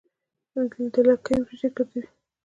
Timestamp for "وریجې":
1.41-1.69